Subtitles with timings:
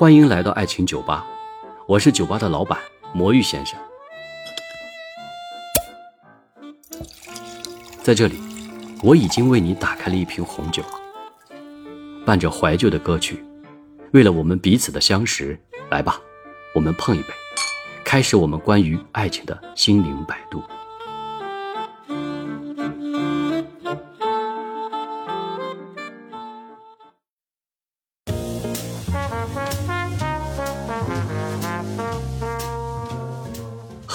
[0.00, 1.26] 欢迎来到爱情酒吧，
[1.86, 2.78] 我是酒吧的老板
[3.12, 3.78] 魔芋先生。
[8.02, 8.40] 在这里，
[9.02, 10.82] 我已经为你打开了一瓶红酒，
[12.24, 13.44] 伴着怀旧的歌曲，
[14.14, 15.60] 为了我们彼此的相识，
[15.90, 16.18] 来吧，
[16.74, 17.28] 我们碰一杯，
[18.02, 20.62] 开始我们关于爱情的心灵摆渡。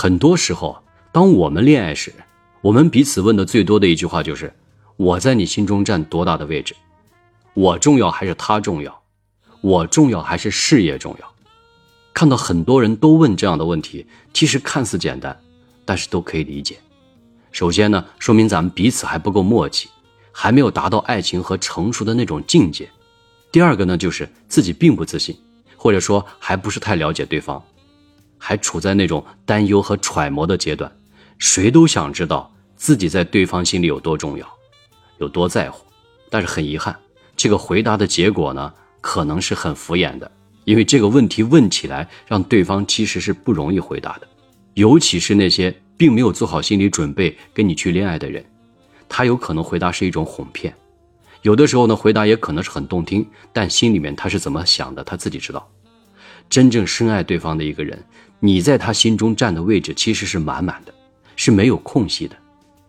[0.05, 0.77] 很多时候，
[1.11, 2.13] 当我们恋爱时，
[2.61, 4.53] 我们彼此问的最多的一句话就是
[4.97, 6.75] ：“我在你心中占多大的位置？
[7.55, 9.01] 我重要还是他重要？
[9.61, 11.33] 我重要还是事业重要？”
[12.13, 15.35] 看到很多人都问这样的问题，其实看似简单，
[15.85, 16.77] 但是都可以理解。
[17.51, 19.89] 首先呢，说明咱们彼此还不够默契，
[20.31, 22.87] 还没有达到爱情和成熟的那种境界。
[23.51, 25.35] 第二个呢，就是自己并不自信，
[25.75, 27.59] 或者说还不是太了解对方。
[28.37, 30.91] 还处在那种担忧和揣摩的阶段，
[31.37, 34.47] 谁都想知道自己在对方心里有多重要，
[35.17, 35.85] 有多在乎。
[36.29, 36.95] 但是很遗憾，
[37.37, 40.29] 这个回答的结果呢，可能是很敷衍的，
[40.65, 44.27] 因为这个问题问起来，让对方其实是不容易回答的。
[44.73, 48.43] 尤其是那些并没有做好心理准备跟你去恋爱的人，
[49.07, 50.75] 他有可能回答是一种哄骗。
[51.43, 55.65] 有的时候呢，回答也可能是很动听，但心里面他是怎么想的，他自己知道。
[56.49, 58.03] 真正深爱对方的一个人。
[58.39, 60.93] 你在他心中占的位置其实是满满的，
[61.35, 62.35] 是没有空隙的，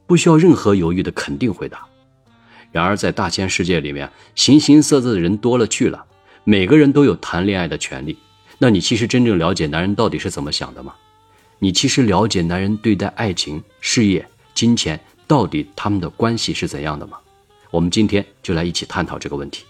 [0.07, 1.87] 不需要任何犹豫的肯定回答。
[2.73, 6.05] 然而，在大千世界里面，形形色色的人多了去了，
[6.45, 8.19] 每个人都有谈恋爱的权利。
[8.59, 10.95] 那你其实真正了解男人到底是怎么想的吗？
[11.59, 17.19] 你其实了解男人对待爱情、事业、金钱到底他们的关系是怎样的吗？
[17.71, 19.65] 我们今天就来一起探讨这个问题。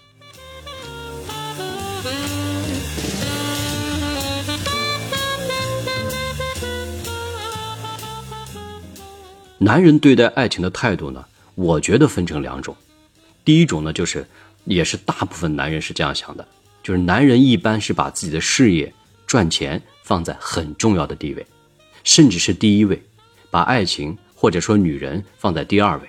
[9.59, 11.25] 男人对待爱情的态度呢？
[11.55, 12.75] 我觉得分成两种。
[13.43, 14.27] 第一种呢，就是
[14.65, 16.47] 也是大部分男人是这样想的，
[16.83, 18.93] 就是男人一般是把自己的事业、
[19.25, 21.43] 赚钱放在很重要的地位，
[22.03, 23.01] 甚至是第一位，
[23.49, 26.07] 把爱情或者说女人放在第二位。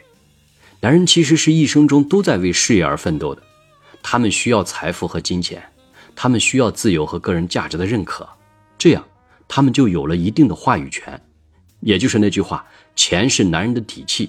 [0.81, 3.43] 男人其实是一生中都在为事业而奋斗的，
[4.03, 5.63] 他们需要财富和金钱，
[6.15, 8.29] 他们需要自由和个人价值的认可，
[8.77, 9.03] 这样
[9.49, 11.19] 他们就有了一定的话语权。
[11.81, 12.67] 也就是那句话，
[12.99, 14.29] 钱是男人的底气。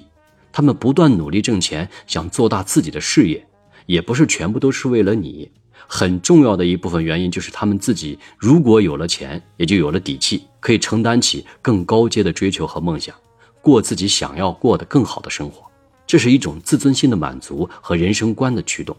[0.52, 3.44] 他们不断努力挣钱，想做大自己的事业，
[3.88, 5.52] 也不是全部都是为了你。
[5.88, 13.16] 很重要的一部分原因就是他们自己如果有了钱，也就有了底气，可以承担起更高阶的追求和梦想，
[13.60, 15.66] 过自己想要过的更好的生活。
[16.06, 18.96] 这是一种自尊心的满足和人生观的驱动。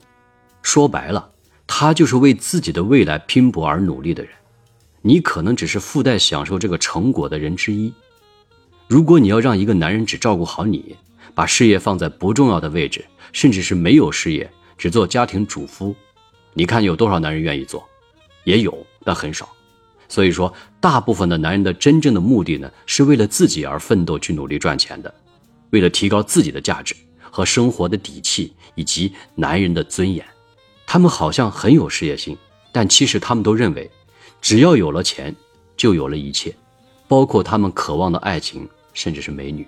[0.63, 1.31] 说白了，
[1.67, 4.33] 他就是为自己的未来拼搏而努力的人。
[5.03, 7.93] 你可能只是附带享受这个成果的人之一。
[8.91, 10.97] 如果你要让一个男人只照顾好你，
[11.33, 15.95] 把事业放在不重要的位置，甚至是没有事业，只做家庭主夫，
[16.55, 17.89] 你看有多少男人愿意做？
[18.43, 19.49] 也有，但很少。
[20.09, 25.15] 所以说，大部分的男人的真正的目的呢，是为了自己而奋斗去努力赚钱的，
[25.71, 26.97] 为了提高自己的价值
[27.31, 30.27] 和生活的底气以及男人的尊严。
[30.85, 32.37] 他们好像很有事业心，
[32.73, 33.89] 但其实他们都认为，
[34.41, 35.33] 只要有了钱，
[35.77, 36.53] 就有了一切，
[37.07, 38.69] 包括他们渴望的爱情。
[38.93, 39.67] 甚至是美女，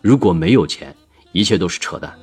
[0.00, 0.94] 如果没有钱，
[1.32, 2.16] 一切都是扯淡。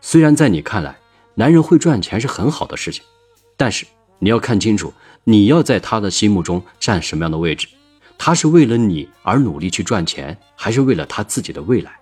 [0.00, 0.98] 虽然在你看来，
[1.34, 3.04] 男人会赚钱是很好的事情，
[3.56, 3.86] 但是
[4.18, 4.92] 你要看清楚，
[5.22, 7.68] 你要在他的心目中占什么样的位置。
[8.18, 11.92] 他是为了你而努力去赚钱，还是为了他自己的未来？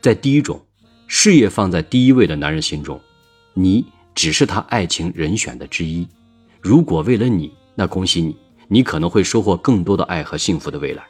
[0.00, 0.64] 在第一种，
[1.08, 3.00] 事业放在第一位的男人心中。
[3.54, 6.08] 你只是他爱情人选的之一，
[6.60, 8.34] 如果为了你，那恭喜你，
[8.68, 11.04] 你可能会收获更多的爱和幸福的未来。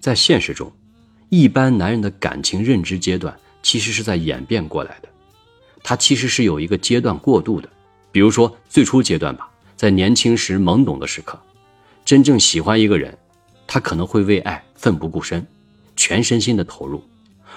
[0.00, 0.72] 在现实中，
[1.28, 5.08] 一般男人的感情认知阶段其实是在演变过来的，
[5.82, 7.68] 他其实是有一个阶段过渡的，
[8.10, 11.38] 比如说最初阶段吧，在年轻时懵懂的时刻。
[12.10, 13.16] 真正喜欢一个人，
[13.68, 15.46] 他可能会为爱奋不顾身，
[15.94, 16.98] 全身心的投入；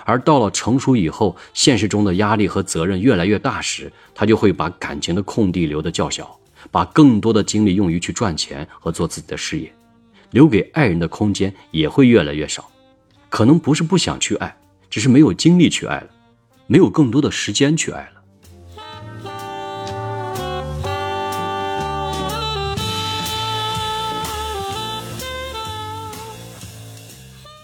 [0.05, 6.39] 而到了成熟以后，现实中的压力和责任越来越大时，他就会把感情的空地留得较小，
[6.69, 9.73] 把更多的精力用于去赚钱和做自己的事业，
[10.29, 12.69] 留给爱人的空间也会越来越少。
[13.29, 14.55] 可能不是不想去爱，
[14.87, 16.09] 只是没有精力去爱了，
[16.67, 18.22] 没有更多的时间去爱了。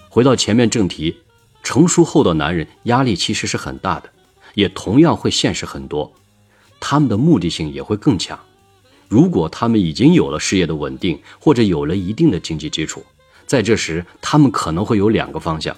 [0.09, 1.15] 回到前面正题，
[1.61, 4.09] 成熟后的男人压力其实是很大的，
[4.56, 6.11] 也同样会现实很多，
[6.79, 8.38] 他们的目的性也会更强。
[9.07, 13.03] 如果他们已经有了事业的稳定，或者有了一定的经济基础，
[13.45, 15.75] 在这时，他们可能会有两个方向。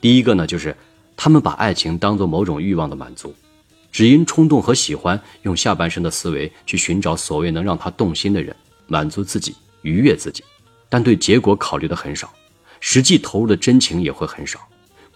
[0.00, 0.74] 第一个呢，就是
[1.16, 3.34] 他们把爱情当做某种欲望的满足，
[3.92, 8.54] 只因冲动和喜欢，用下半身的思维去寻找所谓能让他动心的人，
[8.86, 10.42] 满足自己，愉悦自己，
[10.88, 12.32] 但对结果考虑的很少。
[12.86, 14.60] 实际投入的真情也会很少，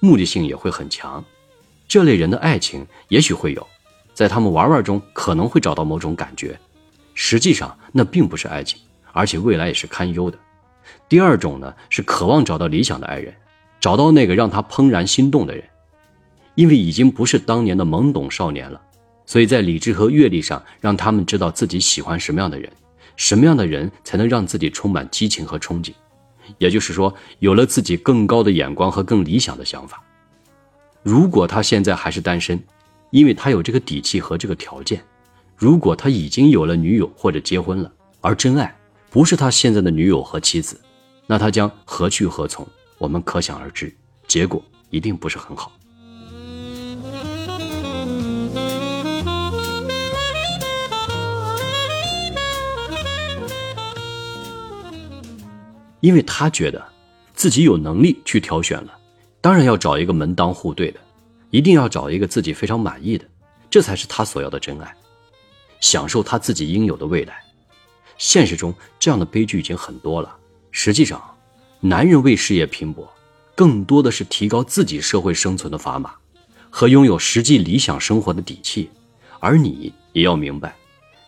[0.00, 1.22] 目的性也会很强。
[1.86, 3.64] 这类人的爱情也许会有，
[4.14, 6.58] 在他们玩玩中可能会找到某种感觉，
[7.12, 8.80] 实际上那并不是爱情，
[9.12, 10.38] 而且未来也是堪忧的。
[11.10, 13.34] 第二种呢，是渴望找到理想的爱人，
[13.78, 15.62] 找到那个让他怦然心动的人，
[16.54, 18.80] 因为已经不是当年的懵懂少年了，
[19.26, 22.72] 所以在理智和阅历上让他们知道自己喜欢什么样的人，
[23.16, 25.92] 什么样的人才能让自己充满激情和憧憬。
[26.56, 30.02] 也就是说，有了自己更高的眼光和更理想的想法。
[31.02, 32.58] 如果他现在还是单身，
[33.10, 34.98] 因为他有这个底气和这个条件；
[35.56, 38.74] 如果他已经有了女友或者结婚了，而真爱
[39.10, 40.80] 不是他现在的女友和妻子，
[41.26, 42.66] 那他将何去何从？
[42.98, 43.94] 我们可想而知，
[44.26, 45.70] 结果一定不是很好。
[56.00, 56.84] 因为他觉得
[57.34, 58.98] 自己有能力去挑选了，
[59.40, 61.00] 当然要找一个门当户对的，
[61.50, 63.24] 一定要找一个自己非常满意的，
[63.70, 64.94] 这才是他所要的真爱，
[65.80, 67.38] 享受他自己应有的未来。
[68.16, 70.36] 现实中这样的悲剧已经很多了。
[70.70, 71.22] 实际上，
[71.80, 73.08] 男人为事业拼搏，
[73.54, 76.12] 更多的是提高自己社会生存的砝码，
[76.70, 78.90] 和拥有实际理想生活的底气。
[79.40, 80.74] 而你也要明白，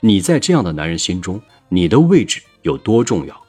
[0.00, 3.39] 你在这样的男人心中，你的位置有多重要。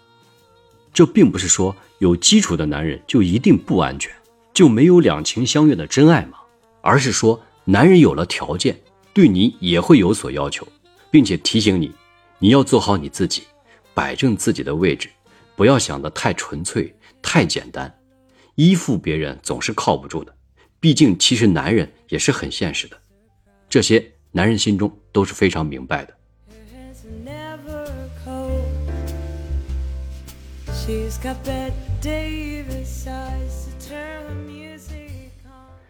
[0.93, 4.11] 这并不是说有基础的男人就一定不安全，
[4.53, 6.37] 就没有两情相悦的真爱吗？
[6.81, 8.79] 而是说，男人有了条件，
[9.13, 10.67] 对你也会有所要求，
[11.09, 11.91] 并且提醒你，
[12.39, 13.43] 你要做好你自己，
[13.93, 15.07] 摆正自己的位置，
[15.55, 17.93] 不要想得太纯粹、太简单。
[18.55, 20.35] 依附别人总是靠不住的，
[20.79, 22.97] 毕竟其实男人也是很现实的，
[23.69, 26.13] 这些男人心中都是非常明白的。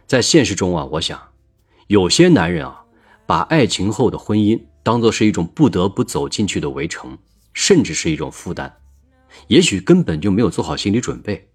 [0.05, 1.17] 在现实中啊，我想，
[1.87, 2.83] 有些男人啊，
[3.25, 7.17] 把爱情后的婚姻当做是一种不得不走进去的围城，
[7.53, 8.71] 甚至是一种负担。
[9.47, 11.47] 也许根本就没有做好心理准备，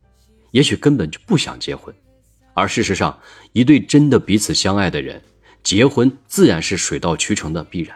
[0.52, 1.94] 也许根本就不想结婚。
[2.54, 3.18] 而事实上，
[3.52, 5.22] 一对真的彼此相爱的人，
[5.62, 7.94] 结婚自然是水到渠成的必然，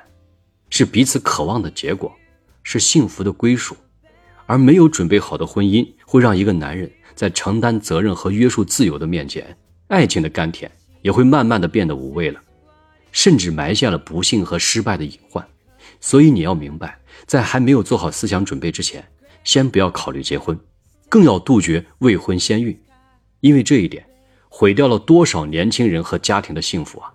[0.68, 2.14] 是彼此渴望的结果，
[2.62, 3.74] 是幸福的归属。
[4.50, 9.56] 而没有准备好的婚姻，会让一个男人在承担责任和约束自由的面前，
[9.86, 10.68] 爱情的甘甜
[11.02, 12.40] 也会慢慢的变得无味了，
[13.12, 15.46] 甚至埋下了不幸和失败的隐患。
[16.00, 19.04] 所以你要明白，在还没有做好思想准备之前，
[19.44, 20.58] 先不要考虑结婚，
[21.08, 22.76] 更要杜绝未婚先孕，
[23.38, 24.04] 因为这一点，
[24.48, 27.14] 毁掉了多少年轻人和家庭的幸福啊！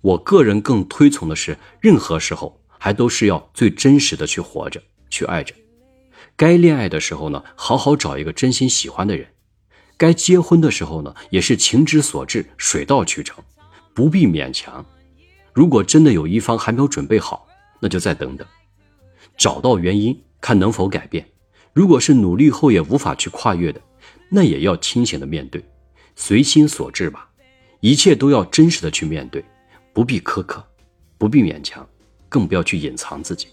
[0.00, 5.54] 我个人更推崇的是，任何时候还都是要最真实的去活着，去爱着。
[6.34, 9.26] 该恋爱的时候呢，好好找一个真心喜欢的人；
[9.96, 13.44] 该结婚的时候呢，也是情之所至，水到渠成，
[13.94, 14.84] 不必勉强。
[15.52, 17.46] 如果真的有一方还没有准备好，
[17.78, 18.44] 那就再等等，
[19.36, 21.24] 找到原因，看能否改变。
[21.72, 23.80] 如果是努力后也无法去跨越的，
[24.28, 25.64] 那也要清醒的面对，
[26.16, 27.28] 随心所至吧。
[27.80, 29.44] 一切都要真实的去面对。
[29.92, 30.64] 不必苛刻，
[31.18, 31.86] 不必勉强，
[32.28, 33.48] 更不要去隐藏自己。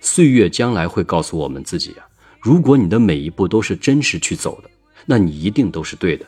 [0.00, 2.04] 岁月将来会告诉我们自己啊，
[2.40, 4.68] 如果你的每一步都是真实去走的，
[5.06, 6.26] 那你一定都是对的，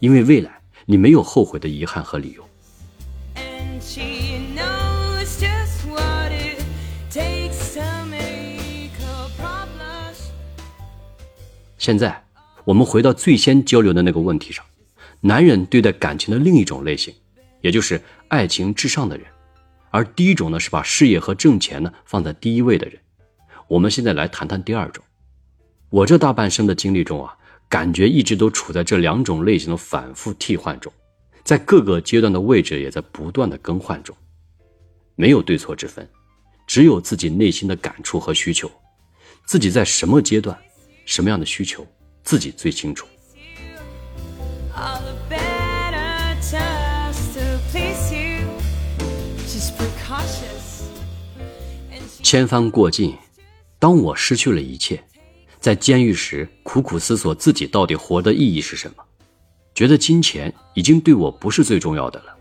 [0.00, 2.48] 因为未来你没有后悔的遗憾和理由。
[11.76, 12.24] 现在，
[12.64, 14.64] 我们回到最先交流的那个问题上，
[15.22, 17.14] 男人对待感情的另一种类型。
[17.62, 19.24] 也就是爱情至上的人，
[19.90, 23.00] 而第一种呢是把事业和挣钱呢放在第一位的人。
[23.68, 25.02] 我们现在来谈谈第二种。
[25.88, 27.32] 我这大半生的经历中啊，
[27.68, 30.92] 感觉一直都处在这两种类型的反复替换中，
[31.44, 34.16] 在各个阶段的位置也在不断的更换中，
[35.14, 36.04] 没有对错之分，
[36.66, 38.68] 只有自己内心的感触和需求，
[39.46, 40.58] 自己在什么阶段，
[41.06, 41.86] 什么样的需求，
[42.24, 43.06] 自己最清楚。
[44.76, 48.48] I'll be better to please you
[52.22, 53.14] 千帆过尽，
[53.78, 55.02] 当我失去了一切，
[55.60, 59.04] 在监狱时苦苦思索自己到底活的意义是什么，
[59.74, 62.34] 觉得金钱已经对我不是最重要的了。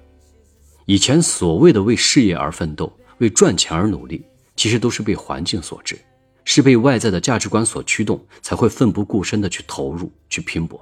[0.86, 4.24] 以前所谓的为事业而奋斗、为赚钱而努力，
[4.56, 6.00] 其实都是被环境所致，
[6.46, 10.80] 是被外在的价值观所驱动，才会奋不顾身的去投入、去拼搏。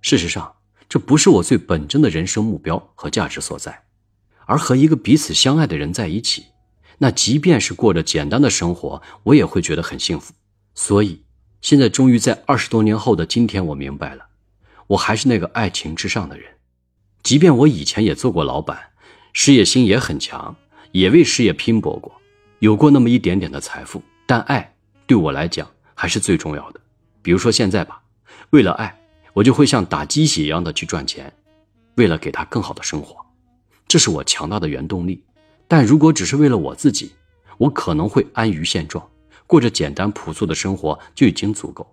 [0.00, 0.50] 事实上，
[0.88, 3.84] 这不是我最本真的人生目标和价值所在。
[4.46, 6.46] 而和一个彼此相爱的人在一起。
[6.98, 10.32] 那即便是过着简单的生活，我也会觉得很幸福。
[10.74, 11.22] 所以，
[11.60, 14.28] 现在终于在二十多年后的今天，我明白了，
[14.86, 16.46] 我还是那个爱情至上的人。
[17.22, 18.78] 即便我以前也做过老板，
[19.32, 20.56] 事业心也很强，
[20.92, 22.14] 也为事业拼搏过，
[22.60, 24.74] 有过那么一点点的财富，但爱
[25.06, 26.80] 对我来讲还是最重要的。
[27.20, 28.00] 比如说现在吧，
[28.50, 28.96] 为了爱，
[29.36, 31.30] 我就会像打鸡血一样的去赚钱，
[31.96, 33.14] 为了给他更好的生活，
[33.86, 35.22] 这是我强大的原动力。
[35.68, 37.12] 但如果只是为了我自己，
[37.58, 39.06] 我可能会安于现状，
[39.46, 41.86] 过着简单朴素的生活就已经足够。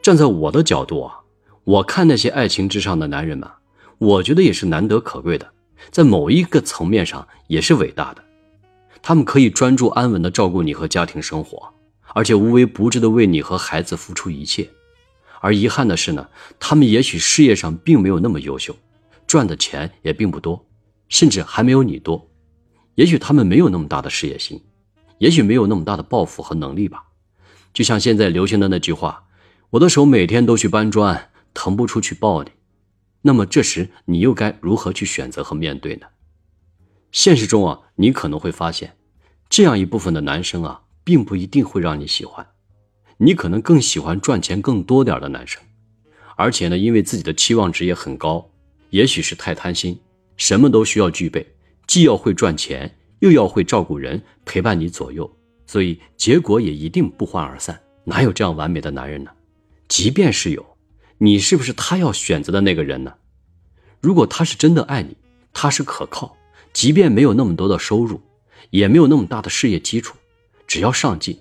[0.00, 1.18] 站在我的角度啊，
[1.64, 3.50] 我看那些爱情之上的男人们，
[3.98, 5.52] 我觉得也是难得可贵的，
[5.90, 8.22] 在某一个层面上也是伟大的。
[9.02, 11.72] 他们可以专注安稳的照顾你和家庭生活，
[12.14, 14.68] 而且无微不至的为你和孩子付出一切。
[15.40, 18.74] 而遗憾的是呢，他们也许事业上并没有那么优秀，
[19.26, 20.66] 赚的钱也并不多，
[21.08, 22.28] 甚至还没有你多。
[22.94, 24.64] 也许他们没有那么大的事业心，
[25.18, 27.04] 也许没有那么大的抱负和能力吧。
[27.74, 29.24] 就像现在流行的那句话
[29.70, 32.50] ：“我的手每天都去搬砖，腾不出去抱你。”
[33.20, 36.06] 那么这时你又该如何去选择和面对呢？
[37.12, 38.96] 现实中啊，你可能会发现，
[39.48, 42.46] 这样一部分的男生啊，并不一定会让你喜欢。
[43.18, 45.62] 你可能更喜欢赚钱更多点的男生，
[46.36, 48.50] 而且呢，因为自己的期望值也很高，
[48.90, 49.98] 也许是太贪心，
[50.36, 51.54] 什么都需要具备，
[51.86, 55.30] 既要会赚钱，又要会照顾人，陪伴你左右，
[55.66, 57.80] 所以结果也一定不欢而散。
[58.04, 59.30] 哪有这样完美的男人呢？
[59.88, 60.76] 即便是有，
[61.16, 63.14] 你是不是他要选择的那个人呢？
[64.02, 65.16] 如果他是真的爱你，
[65.54, 66.35] 他是可靠，
[66.76, 68.20] 即便没有那么多的收入，
[68.68, 70.14] 也没有那么大的事业基础，
[70.66, 71.34] 只要上进。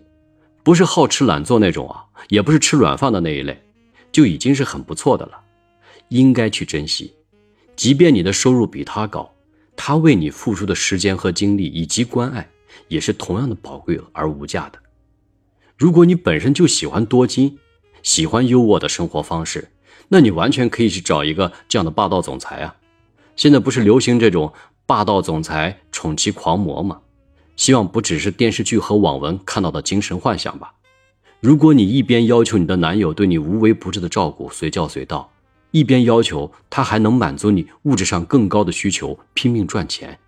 [0.64, 3.62] 不是好吃懒做那种啊，也不是吃软饭的那一类，
[4.14, 5.34] 就已经是很不错的了，
[6.08, 7.14] 应该去珍惜。
[7.76, 9.30] 即便你的收入比他高，
[9.76, 12.50] 他为你付出的时间和精力以及关爱，
[12.88, 14.80] 也是同样的宝贵而无价的。
[15.76, 17.60] 如果你本身就喜欢多金，
[18.04, 19.68] 喜欢优渥的生活方式，
[20.08, 22.78] 那你完全可以去找一个这样的霸道总裁啊。
[23.36, 24.54] 现在不是流行这种
[24.86, 27.02] 霸道总裁宠妻狂魔吗？
[27.56, 30.74] 希望不只是电视剧和网文看到的精神幻想吧。
[31.40, 35.32] 如果你一边要求你的男友对你无微不至的照顾、随叫随到，
[35.72, 40.20] 一边要求他还能满足你物质上更高的需求、拼命赚钱，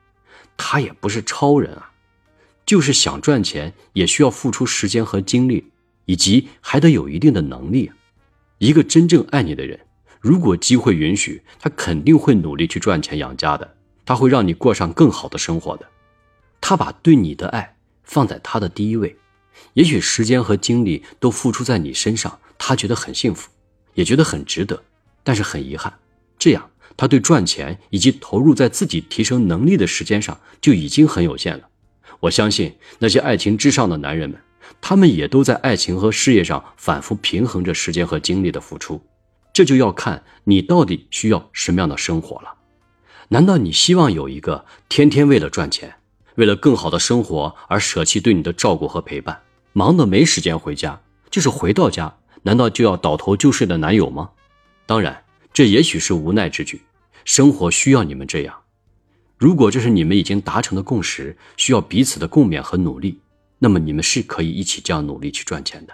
[0.55, 1.91] 他也不是超人啊，
[2.65, 5.71] 就是想赚钱也需要付出时间和精力，
[6.05, 7.91] 以及还得有一定的能力。
[8.57, 9.79] 一个真正爱你的人，
[10.19, 13.75] 如果机会允许，他肯定会努力去赚钱养家的，
[14.07, 15.85] 他会让你过上更好的生活的。
[16.61, 19.15] 他把对你的爱放在他的第一位，
[19.73, 23.49] 也许时间和精力都付出在你身上，他觉得很幸福，
[23.93, 24.81] 也觉得很值得。
[25.23, 25.93] 但是很遗憾，
[26.39, 31.67] 这样他对赚钱以及投入在自己提升能力的时间上就已经很有限了。
[32.21, 34.39] 我相信那些爱情之上的男人们，
[34.79, 39.01] 他们也都在爱情和事业上反复平衡着时间和精力的付出。
[39.51, 42.56] 这就要看你到底需要什么样的生活了。
[43.29, 45.95] 难道你希望有一个天天为了赚钱？
[46.35, 49.41] 为了更好的生活而舍弃对你的照顾和陪伴，
[49.73, 54.29] 忙得没时间回家，就是回到家，难道就要倒头就睡的男友吗？
[54.85, 56.81] 当然，这也许是无奈之举。
[57.25, 58.55] 生活需要你们这样。
[59.37, 63.19] 如果这是你们已经达成的共识，需要彼此的共勉和努力，
[63.59, 65.93] 那么你们是可以一起这样努力去赚钱的。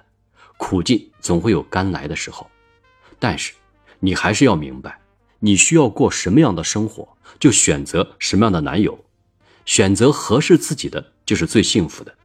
[0.58, 2.48] 苦尽总会有甘来的时候，
[3.18, 3.54] 但是
[4.00, 5.00] 你还是要明白，
[5.46, 8.98] 你需要过什么样的生活，就选择什么样的男友。
[9.66, 12.16] 选择合适自己的就是最幸福的。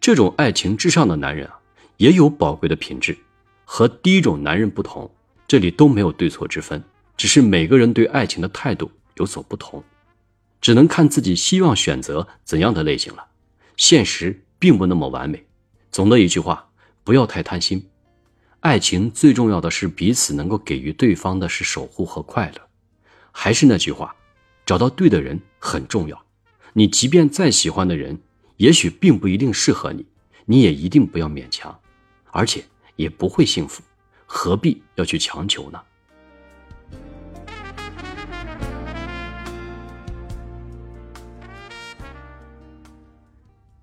[0.00, 1.60] 这种爱情至上的男人啊，
[1.98, 3.16] 也有宝贵的品质，
[3.64, 5.08] 和第一种男人不同。
[5.46, 6.82] 这里都没有对错之分，
[7.16, 9.84] 只是每个人对爱情的态度有所不同，
[10.60, 13.24] 只能看自己希望选择怎样的类型了。
[13.76, 15.46] 现实并不那么完美。
[15.92, 16.70] 总的一句话，
[17.04, 17.86] 不要太贪心。
[18.60, 22.63] 爱情最重要的是彼此能够给予对方的是守护和快乐。
[23.36, 24.14] 还是那句话
[24.64, 26.24] 找到对的人很重要。
[26.72, 28.18] 你即便再喜欢的人
[28.56, 30.06] 也许并不一定适合你
[30.46, 31.76] 你也一定不要勉强
[32.30, 32.64] 而且
[32.96, 33.82] 也不会幸福
[34.24, 35.80] 何必要去强求呢？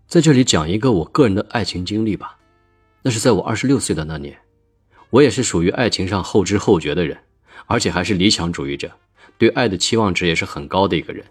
[0.08, 2.38] 在这里讲一个我个人的爱情经历吧
[3.02, 4.38] 那是在我二十六岁的那年。
[5.10, 7.18] 我也是属于爱情上后知后觉的人
[7.66, 8.90] 而且还是理想主义者。
[9.42, 11.26] 对爱的期望值也是很高的一个人。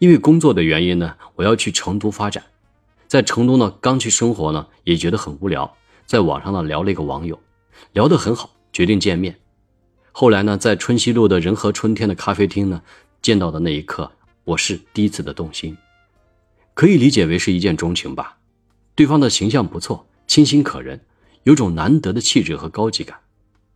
[0.00, 2.42] 因为工作的原因呢，我要去成都发展，
[3.06, 5.76] 在成都呢刚去生活呢，也觉得很无聊，
[6.06, 7.38] 在网上呢聊了一个网友，
[7.92, 9.38] 聊得很好，决定见面。
[10.10, 12.82] 后来呢，在春熙路的仁和春天的咖啡厅呢
[13.22, 14.10] 见到的那一刻，
[14.42, 15.76] 我是第一次的动心。
[16.74, 18.38] 可以理解为是一见钟情吧，
[18.96, 21.00] 对方的形象不错，清新可人，
[21.44, 23.20] 有种难得的气质和高级感。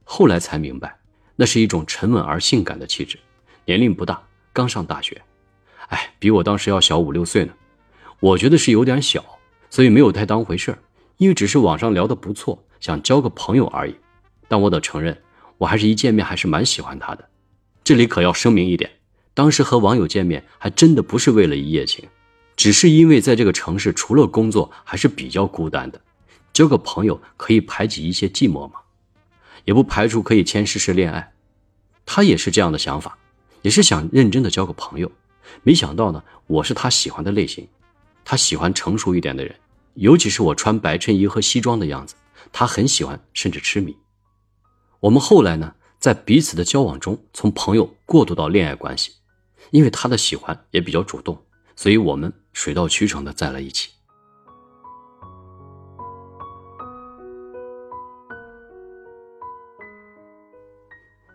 [0.03, 0.99] 后来才明白，
[1.37, 3.19] 那是一种沉稳而性感的气质。
[3.65, 4.23] 年龄不大，
[4.53, 5.23] 刚上大学，
[5.89, 7.53] 哎，比我当时要小五六岁呢。
[8.21, 9.25] 我觉得是有点小，
[9.71, 10.79] 所以没有太当回事儿，
[11.17, 13.95] 因为只是网上聊得不错，想交个朋友而已。
[14.49, 15.21] 但我得承认，
[15.59, 17.29] 我还是一见面还是蛮喜欢他的。
[17.83, 18.91] 这里可要声明一点，
[19.35, 22.05] 当时和网友见面还真的不是为了一夜情。
[22.55, 26.01] 只是因为在这个城市，除了工作还是比较孤单的，
[26.53, 28.75] 交个朋友可以排挤一些寂寞嘛，
[29.65, 31.33] 也不排除可以先试试恋爱。
[32.05, 33.17] 他也是这样的想法，
[33.63, 35.11] 也是想认真的交个朋友。
[35.63, 37.69] 没想到呢，我是他喜欢的类型，
[38.25, 39.55] 他喜欢成熟一点的人，
[39.95, 42.15] 尤其是我穿白衬衣和西装的样子，
[42.53, 43.97] 他很喜欢，甚至痴迷。
[45.01, 49.13] 我们后来呢，在彼此的交往中，从朋友过渡到恋爱关系，
[49.71, 51.41] 因为他的喜欢也比较主动。
[51.75, 53.91] 所以我们水到渠成的在了一起。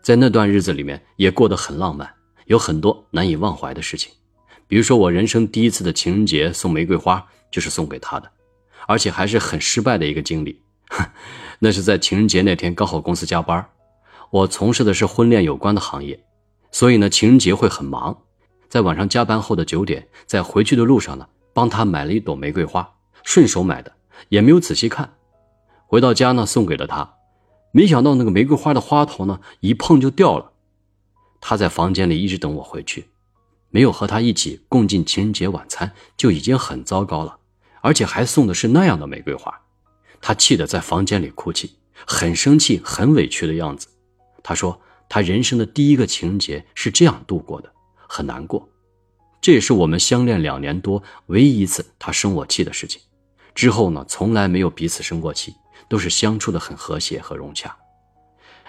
[0.07, 2.09] 在那段日子里面，也过得很浪漫，
[2.45, 4.09] 有很多难以忘怀的事情。
[4.65, 8.31] 比如说，我人生第一次的情人节送玫瑰花，就是送给他的，
[8.87, 10.61] 而且还是很失败的一个经历。
[11.59, 13.67] 那是在情人节那天，刚好公司加班，
[14.29, 16.17] 我从事的是婚恋有关的行业，
[16.71, 18.17] 所以呢，情人节会很忙。
[18.69, 22.89] 在晚上加班后的九点，在回去的路上呢，帮他买了一朵玫瑰花，
[23.25, 23.91] 顺手买的，
[24.29, 25.15] 也没有仔细看。
[25.85, 27.13] 回到家呢，送给了他，
[27.71, 30.51] 没想到那个玫瑰花的花头呢，一碰就掉了。
[31.39, 33.09] 他在房间里一直等我回去，
[33.69, 37.37] 没有和他一起共进情人节晚餐就已经很糟糕了，
[37.81, 39.61] 而且还送的是那样的玫瑰花，
[40.21, 41.75] 他气得在房间里哭泣，
[42.05, 43.87] 很生气、很委屈的样子。
[44.41, 47.71] 他说他人生的第一个情人节是这样度过的。
[48.09, 48.69] 很难过，
[49.41, 53.01] 这也是我们相恋两年多唯一一次他生我气的事情。
[53.53, 55.53] 之后呢，从来没有彼此生过气，
[55.87, 57.75] 都是相处的很和谐和融洽。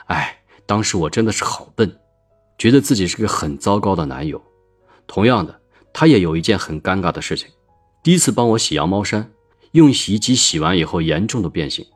[0.06, 1.98] 哎，当时我真的是好笨，
[2.56, 4.42] 觉得自己是个很糟糕的男友。
[5.06, 5.60] 同样的，
[5.92, 7.48] 他也有一件很尴尬的事情：
[8.02, 9.30] 第一次帮我洗羊毛衫，
[9.72, 11.86] 用洗衣机洗完以后严重的变形，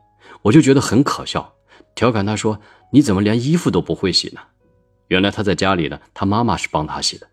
[0.41, 1.53] 我就觉得很可笑，
[1.95, 2.59] 调侃他说
[2.91, 4.41] ：“你怎么连衣服都不会洗呢？”
[5.09, 7.27] 原来他在家里呢，他妈妈是帮他洗的。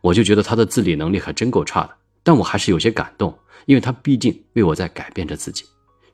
[0.00, 1.90] 我就觉得他的自理能力还真够差的，
[2.22, 5.64] 但我还是有些感动，因为他毕竟为我在改变着自己，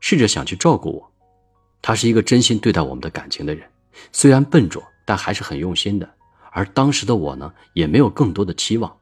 [0.01, 1.12] 试着想去照顾我。
[1.83, 3.68] 他是一个真心对待我们的感情的人，
[4.12, 6.09] 虽然笨拙，但还是很用心的。
[6.53, 8.97] 而当时的我呢，也没有更多的期望，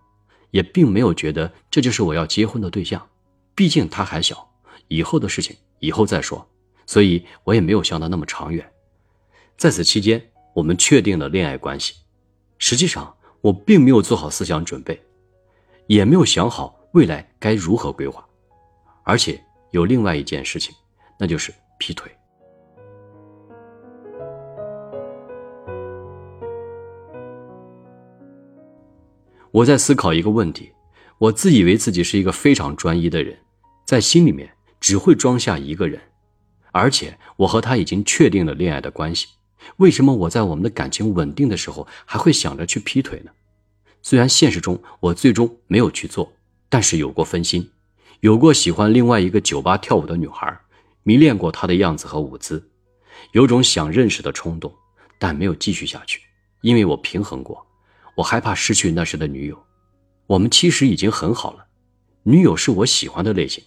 [0.50, 3.06] 也并没有觉得这就是我要结婚的对象。
[3.54, 4.50] 毕竟他还小，
[4.88, 6.48] 以后的事情以后再说，
[6.86, 8.68] 所以我也没有想到那么长远。
[9.56, 11.94] 在此期间，我们确定了恋爱关系，
[12.58, 13.14] 实际上。
[13.42, 15.02] 我并没有做好思想准备，
[15.86, 18.22] 也没有想好未来该如何规划，
[19.02, 20.74] 而且有另外一件事情，
[21.18, 22.12] 那就是劈腿。
[29.52, 30.70] 我在思考一个问题：
[31.18, 33.36] 我自以为自己是一个非常专一的人，
[33.84, 36.00] 在心里面只会装下一个人，
[36.70, 39.26] 而且我和他已经确定了恋爱的关系。
[39.78, 43.32] 为什么我在我们的感情稳定的时候还会想着去劈腿呢？
[44.02, 46.32] 虽然现实中我最终没有去做，
[46.68, 47.68] 但是有过分心，
[48.20, 50.56] 有过喜欢另外一个酒吧跳舞的女孩，
[51.02, 52.70] 迷恋过她的样子和舞姿，
[53.32, 54.72] 有种想认识的冲动，
[55.18, 56.20] 但没有继续下去，
[56.62, 57.66] 因为我平衡过，
[58.16, 59.58] 我害怕失去那时的女友。
[60.26, 61.66] 我们其实已经很好了，
[62.22, 63.64] 女友是我喜欢的类型，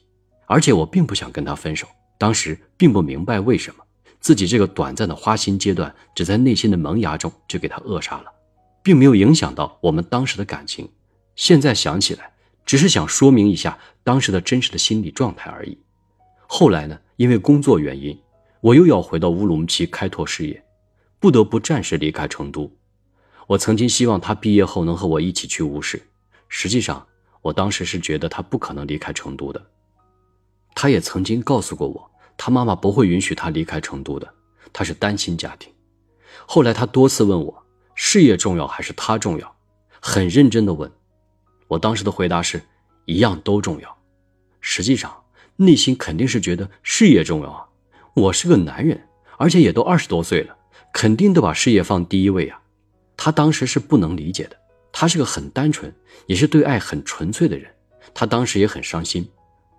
[0.48, 1.88] 而且我并不想跟她分手。
[2.18, 3.84] 当时并不明白为什么。
[4.20, 8.32] 自己这个短暂的花心阶段，只在内心的萌芽中就给他扼杀了，
[8.82, 10.90] 并没有影响到我们当时的感情。
[11.36, 12.32] 现在想起来，
[12.66, 15.78] 只是想说明一下当时的真实的心理状态而已。
[16.48, 18.18] 后来呢，因为工作原因，
[18.62, 20.64] 我又要回到乌鲁木齐开拓事业，
[21.20, 22.72] 不得不暂时离开成都。
[23.48, 26.02] 我曾经希望他毕业后能和我一起去乌市，
[26.48, 27.06] 实际上
[27.42, 29.64] 我当时是觉得他不可能离开成都的。
[30.76, 32.10] 他也曾经告诉过我。
[32.36, 34.28] 他妈妈不会允许他离开成都的，
[34.74, 35.72] 他是单亲家庭。
[36.48, 39.56] 后来他多次问我，事业重要还是他重要？
[40.02, 40.92] 很认真的问。
[41.68, 42.60] 我当时的回答是，
[43.06, 43.98] 一样都重要。
[44.62, 45.16] 实际上，
[45.58, 47.68] 内心肯定是觉得事业重要啊。
[48.16, 50.58] 我是个男人，而且也都二十多岁了，
[50.92, 52.60] 肯定都把事业放第一位啊。
[53.24, 54.58] 他当时是不能理解的。
[54.92, 55.90] 他是个很单纯，
[56.26, 57.72] 也是对爱很纯粹的人。
[58.14, 59.26] 他当时也很伤心，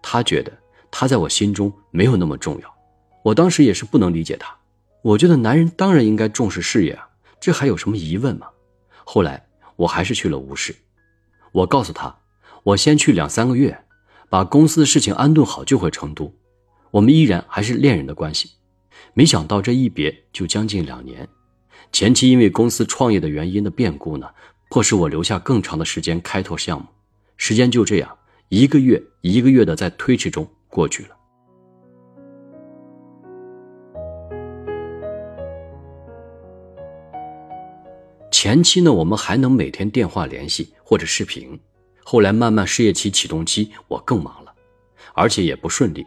[0.03, 0.51] 他觉得
[0.91, 2.75] 他在我心中没有那么重要。
[3.23, 4.57] 我当时也是不能理解他。
[5.03, 7.07] 我觉得男人当然应该重视事业啊，
[7.39, 8.47] 这还有什么疑问吗？
[9.05, 10.75] 后来我还是去了吴氏，
[11.53, 12.17] 我告诉他，
[12.63, 13.79] 我先去两三个月，
[14.31, 16.35] 把公司的事情安顿好就回成都。
[16.93, 18.53] 我们依然还是恋人的关系。
[19.13, 21.29] 没想到这一别就将近两年，
[21.95, 24.29] 前期因为公司创业的原因的变故呢。
[24.69, 26.87] 迫使我留下更长的时间开拓项目，
[27.37, 31.11] 时间就这样一个月一个月的在推迟中过去了。
[38.33, 41.57] 前期呢，我们还能每天电话联系或者视频，
[42.03, 44.53] 后来慢慢事业期启动期，我更忙了，
[45.15, 46.05] 而且也不顺利，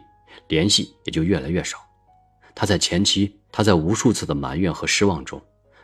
[0.48, 1.78] 联系也就越来越少。
[2.54, 5.40] 他在前期，他在无数次的埋怨和失望中，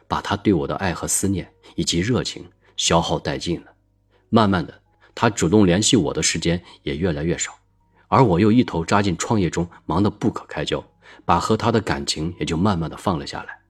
[0.09, 2.45] 把他对我的爱和思念以及热情。
[2.77, 3.73] 消耗殆尽了，
[4.31, 4.83] 慢慢的，
[5.15, 7.57] 他主动联系我的时间也越来越少，
[8.09, 10.85] 而我又一头扎进创业中，忙得不可开交，
[11.25, 13.61] 把和他的感情也就慢慢的放了下来。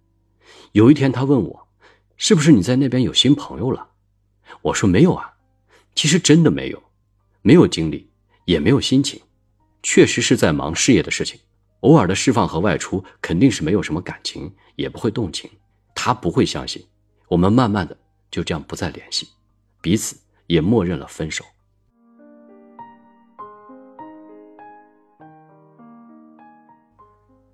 [0.73, 1.69] 有一天，他问我，
[2.17, 3.89] 是不是你在那边有新朋友了？
[4.63, 5.35] 我说没有啊，
[5.95, 6.83] 其实真的没有，
[7.43, 8.09] 没有精力，
[8.47, 9.21] 也没有心情，
[9.83, 11.39] 确实是在忙事业的事情，
[11.81, 15.51] 偶尔的释放和外出肯定是没有什么感情，也不会动情。
[16.05, 16.87] 他不会相信，
[17.29, 17.97] 我们慢慢的。
[18.31, 19.27] 就这样不再联系，
[19.81, 20.15] 彼此
[20.49, 21.43] 也默认了分手。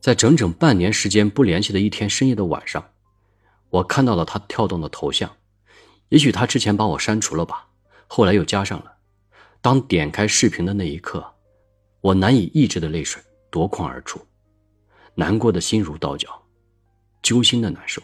[0.00, 2.84] 在整整半年时间不联系的一天深夜的晚上，
[3.68, 5.30] 我看到了他跳动的头像，
[6.08, 7.68] 也许他之前把我删除了吧，
[8.08, 8.96] 后来又加上了。
[9.60, 11.34] 当点开视频的那一刻，
[12.00, 14.20] 我难以抑制的泪水夺眶而出，
[15.14, 16.42] 难过的心如刀绞，
[17.22, 18.02] 揪心的难受，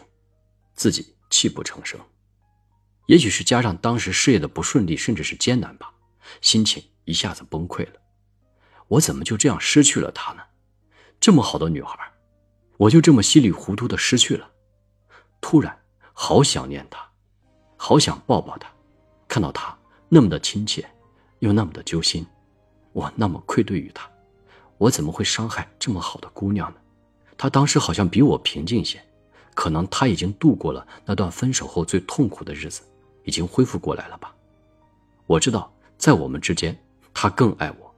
[0.77, 1.99] 自己泣不成声。
[3.07, 5.91] 也许是加上当时事业的不顺利，甚至是艰难吧，
[6.39, 7.93] 心情一下子崩溃了。
[8.87, 10.41] 我怎么就这样失去了她呢？
[11.19, 11.99] 这么好的女孩，
[12.77, 14.49] 我就这么稀里糊涂的失去了。
[15.41, 15.77] 突然，
[16.13, 17.09] 好想念她，
[17.75, 18.69] 好想抱抱她，
[19.27, 19.77] 看到她
[20.09, 20.87] 那么的亲切，
[21.39, 22.25] 又那么的揪心，
[22.93, 24.09] 我那么愧对于她，
[24.77, 26.79] 我怎么会伤害这么好的姑娘呢？
[27.37, 29.01] 她当时好像比我平静些，
[29.57, 32.83] 可能他已经度过了那段分手后最痛苦的日子。
[33.23, 34.33] 已经恢复过来了吧？
[35.25, 36.77] 我知道，在我们之间，
[37.13, 37.93] 他更爱我，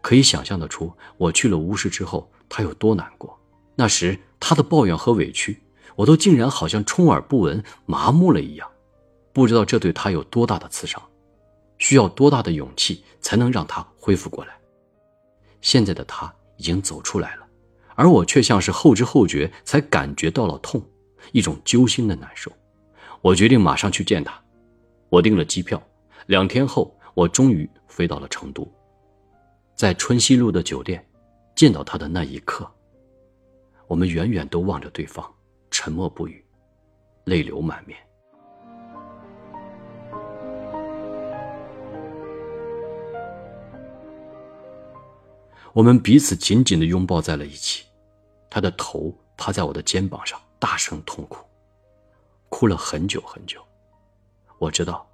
[0.00, 3.36] 可以想象得出，我去了巫师之后，他有多难过。
[3.74, 5.60] 那时他的抱怨和委屈，
[5.96, 8.70] 我都竟然好像充耳不闻、麻木了一样。
[9.32, 11.02] 不知道这对他有多大的刺伤，
[11.78, 14.56] 需要多大的勇气才能让他恢复过来。
[15.60, 17.46] 现在的他已经走出来了，
[17.96, 20.80] 而我却像是后知后觉才感觉到了痛，
[21.32, 22.50] 一种揪心的难受。
[23.20, 24.40] 我决定马上去见他。
[25.08, 25.82] 我订了机票，
[26.26, 28.66] 两天后，我终于飞到了成都。
[29.74, 31.04] 在春熙路的酒店
[31.54, 32.70] 见到他的那一刻，
[33.86, 35.24] 我们远远都望着对方，
[35.70, 36.44] 沉默不语，
[37.24, 37.98] 泪流满面。
[45.72, 47.84] 我们彼此紧紧的拥抱在了一起，
[48.50, 51.44] 他的头趴在我的肩膀上，大声痛哭，
[52.48, 53.62] 哭了很久很久。
[54.58, 55.08] 我知道，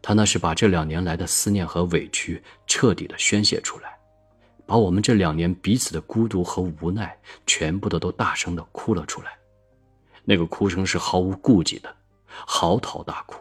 [0.00, 3.98] 他那是把这两年来的思念和委屈彻底的宣泄出来，
[4.64, 9.36] 把我们这两年彼此的孤独和无奈全部的都大声的哭了出来。
[10.24, 11.94] 那个哭声是毫无顾忌的，
[12.46, 13.36] 嚎啕大哭。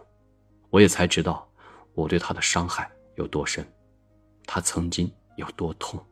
[0.69, 1.47] 我也才知道，
[1.93, 3.65] 我对他的伤害有多深，
[4.45, 6.03] 他曾经有多痛。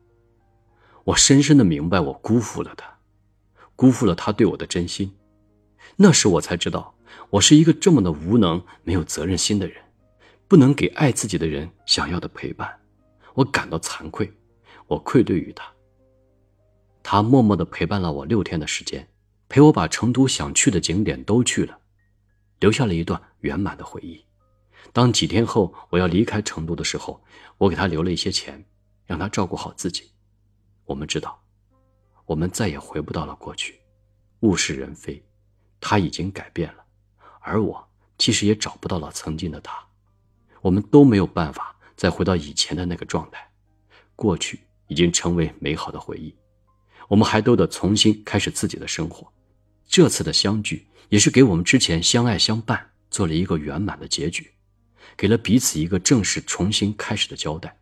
[1.04, 2.98] 我深深的明白，我辜负了他，
[3.76, 5.14] 辜负了他对我的真心。
[5.96, 6.94] 那时我才知道。
[7.30, 9.82] 我是一个这么的无能、没有责任心的人，
[10.46, 12.72] 不能给爱自己的人想要的陪伴，
[13.34, 14.32] 我感到惭愧，
[14.86, 15.64] 我愧对于他。
[17.02, 19.08] 他默默的陪伴了我六天的时间，
[19.48, 21.76] 陪我把成都想去的景点都去了，
[22.60, 24.24] 留下了一段圆满的回忆。
[24.92, 27.20] 当几天后我要离开成都的时候，
[27.58, 28.64] 我给他留了一些钱，
[29.06, 30.10] 让他照顾好自己。
[30.84, 31.42] 我们知道，
[32.26, 33.80] 我们再也回不到了过去，
[34.40, 35.20] 物是人非，
[35.86, 36.84] 他已经改变了。
[37.40, 39.78] 而我其实也找不到了曾经的他，
[40.62, 43.46] 我们都没有办法再回到以前的那个状态，
[44.16, 46.34] 过去已经成为美好的回忆，
[47.06, 49.30] 我们还都得重新开始自己的生活。
[49.86, 54.50] 这次的相聚也是给我们之前相爱相伴做了一个圆满的结局，
[55.18, 57.76] 给了彼此一个正式重新开始的交代。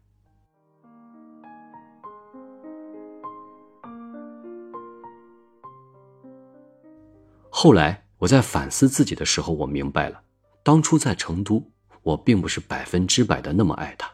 [7.63, 10.21] 后来我在反思自己的时候，我明白了，
[10.65, 11.71] 当初在成都，
[12.03, 14.11] 我并不是百分之百的那么爱他。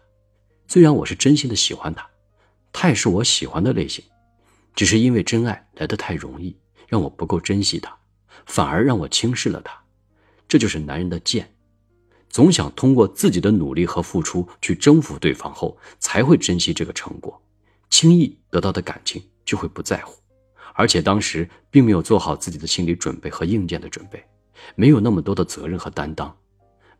[0.67, 2.07] 虽然我是真心的喜欢他，
[2.75, 4.05] 他也是我喜欢的类型，
[4.75, 6.55] 只是因为真爱来得太容易，
[6.89, 7.97] 让我不够珍惜他，
[8.45, 9.83] 反而让我轻视了他。
[10.47, 11.51] 这就是男人的贱，
[12.29, 17.43] 总想通过自己的努力和付出去征服对方后，才会珍惜这个成果，
[17.89, 20.18] 轻易得到的感情就会不在乎。
[20.79, 24.25] 而且当时并没有做好自己的心理准备和硬件的准备，
[24.77, 26.33] 没有那么多的责任和担当，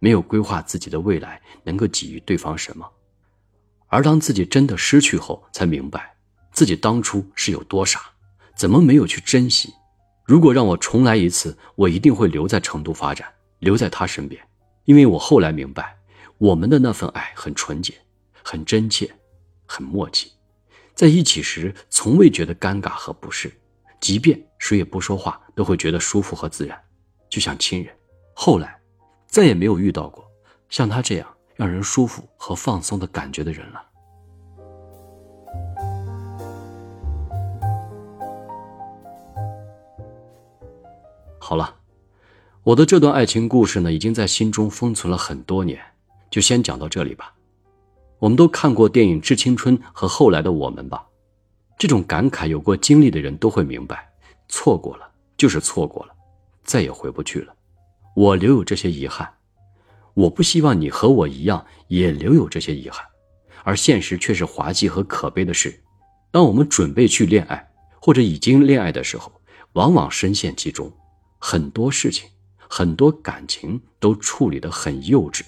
[0.01, 2.85] 没有规划自己的未来能够给予对方什么。
[3.87, 6.17] 而当自己真的失去后，才明白
[6.51, 8.01] 自己当初是有多傻，
[8.57, 9.73] 怎么没有去珍惜？
[10.25, 14.43] 如果让我重来一次，我一定会留在成都发展，留在他身边，
[14.87, 15.97] 因为我后来明白，
[16.39, 17.95] 我们的那份爱很纯洁，
[18.43, 19.09] 很真切，
[19.67, 20.33] 很默契，
[20.97, 23.53] 在一起时从未觉得尴尬和不适。
[24.01, 26.79] 即便谁也不说话，都会觉得舒服和自然，
[27.29, 27.95] 就像亲人。
[28.35, 28.79] 后来，
[29.27, 30.25] 再也没有遇到过
[30.69, 33.85] 像他这样让人舒服和放松的感觉的人了。
[41.41, 41.75] 好了，
[42.63, 45.81] 我的这段爱情故事呢，已经在心中封存了很多年，
[46.31, 47.35] 就先讲到这里吧。
[48.19, 51.08] 我们都看过电影《致青春》和后来的我们吧。
[51.79, 54.11] 这种感慨，有过经历的人都会明白，
[54.49, 56.13] 错过了就是错过了，
[56.65, 57.55] 再也回不去了。
[58.17, 59.33] 我留有这些遗憾，
[60.13, 63.07] 我不希望你和我一样也留有这些遗憾。
[63.63, 65.81] 而现实却是滑稽和可悲的是，
[66.33, 69.31] 当我们准备去恋爱或者已经恋爱的时候，
[69.75, 70.91] 往往深陷其中，
[71.39, 75.43] 很多事情、很多感情都处理得很幼稚，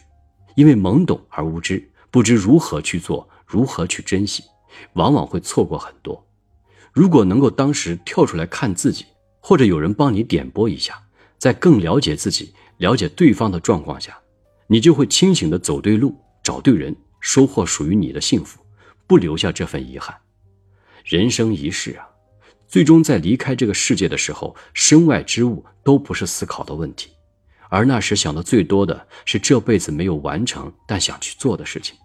[0.55, 4.45] 因为懵懂而无知，不知如何去做，如何去珍惜。
[4.95, 6.27] 往往会错过很多。
[6.93, 9.07] 如果能够当时跳出来看自己，
[9.41, 11.01] 或者有人帮你点拨一下，
[11.39, 14.19] 在更了解自己、了解对方的状况下，
[14.67, 18.61] 你就会清醒的走对路，找对人，收获属于你的幸福，
[19.07, 20.17] 不留下这份遗憾。
[21.05, 22.07] 人生一世啊，
[22.69, 27.11] 最终在离开这个世界的时候，身外之物都不是思考的问题，
[27.69, 31.97] 而那时想的最多的是这辈子没有完成但想去做的事情。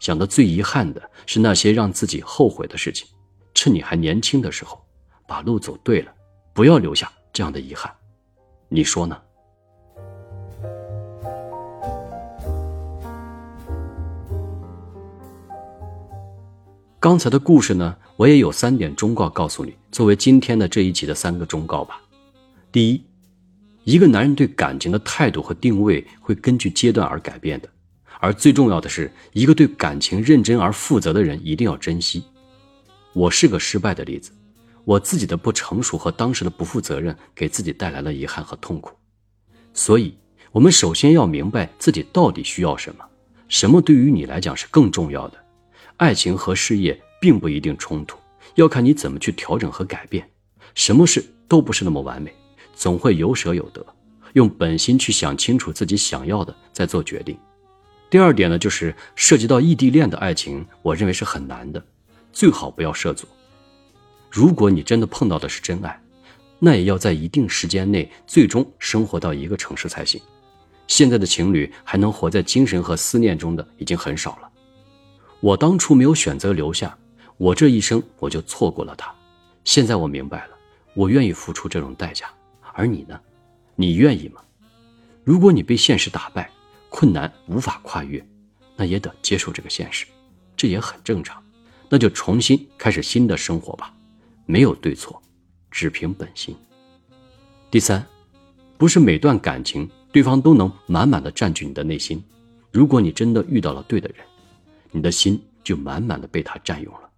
[0.00, 3.06] 想的最遗憾的是那些让自己后悔的事情，
[3.54, 4.82] 趁你还年轻的时候，
[5.28, 6.12] 把路走对了，
[6.54, 7.92] 不要留下这样的遗憾，
[8.68, 9.16] 你说呢？
[16.98, 22.00] 刚才的故事呢，我也有三点忠告告诉你，作为今天的这一集的三个忠告吧。
[22.72, 23.04] 第一，
[23.84, 27.68] 一个男人对感情的态度和定位会根据阶段而改变的。
[28.20, 32.22] 而最重要的是，一个对感情认真而负责的人一定要珍惜。
[33.14, 34.30] 我是个失败的例子，
[34.84, 38.94] 我自己的不成熟和当时的不负责任，给自己带来了遗憾和痛苦。
[39.72, 40.14] 所以，
[40.52, 43.04] 我们首先要明白自己到底需要什么，
[43.48, 45.38] 什么对于你来讲是更重要的。
[45.96, 48.18] 爱情和事业并不一定冲突，
[48.54, 50.28] 要看你怎么去调整和改变。
[50.74, 52.32] 什么事都不是那么完美，
[52.74, 53.84] 总会有舍有得。
[54.34, 57.36] 用本心去想清楚自己想要的，再做决定。
[58.10, 61.80] 第二点呢，就是涉及到异地恋的爱情，我认为是很难的，
[62.32, 63.24] 最好不要涉足。
[64.28, 66.02] 如果你真的碰到的是真爱，
[66.58, 70.20] 那也要在一定时间内最终生活到一个城市才行。
[70.88, 74.50] 现在的情侣还能活在精神和思念中的已经很少了。
[75.38, 76.98] 我当初没有选择留下，
[77.36, 79.14] 我这一生我就错过了他。
[79.62, 80.56] 现在我明白了，
[80.94, 82.26] 我愿意付出这种代价，
[82.74, 83.18] 而你呢？
[83.76, 84.42] 你愿意吗？
[85.22, 86.50] 如果你被现实打败，
[86.90, 88.22] 困难无法跨越，
[88.76, 90.04] 那也得接受这个现实，
[90.54, 91.42] 这也很正常。
[91.88, 93.94] 那就重新开始新的生活吧，
[94.44, 95.20] 没有对错，
[95.70, 96.54] 只凭本心。
[97.70, 98.04] 第三，
[98.76, 102.22] 不是每段感情对方都能满满的占据你的内心。
[102.70, 104.24] 如果你真的遇到了对的人，
[104.90, 107.10] 你的心就满满的被他占用了。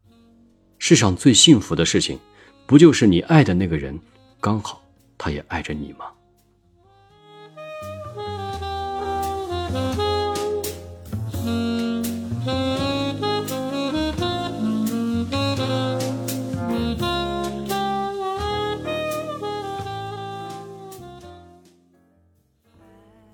[0.79, 2.19] 世上最幸福的事情，
[2.67, 3.99] 不就是你爱的那个人，
[4.41, 4.83] 刚好
[5.19, 6.07] 他也爱着你吗？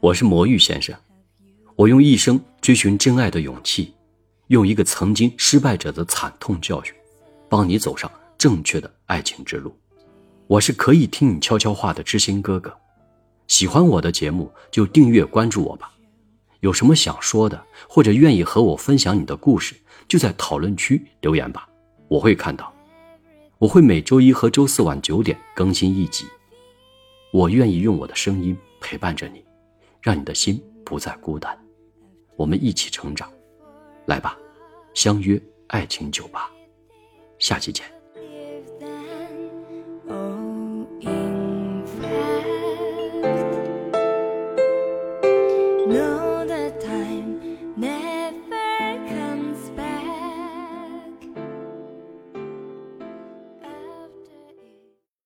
[0.00, 0.96] 我是魔芋先生，
[1.76, 3.92] 我用一生追寻真爱的勇气，
[4.46, 6.94] 用一个曾经失败者的惨痛教训，
[7.46, 9.76] 帮你走上正确的爱情之路。
[10.46, 12.74] 我是可以听你悄悄话的知心哥哥，
[13.48, 15.92] 喜欢我的节目就订阅关注我吧。
[16.60, 19.74] 有什么想说的或者愿意和我分享你的故事
[20.08, 21.68] 就在讨论区留言吧
[22.08, 22.72] 我会看到。
[23.58, 26.24] 我会每周一和周四晚九点更新一集。
[27.32, 29.44] 我愿意用我的声音陪伴着你
[30.00, 31.58] 让你的心不再孤单。
[32.36, 33.30] 我们一起成长。
[34.06, 34.38] 来吧
[34.94, 36.50] 相约爱情酒吧。
[37.38, 37.97] 下期见。